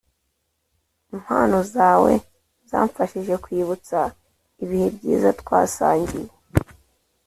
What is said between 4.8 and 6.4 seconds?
byiza twasangiye,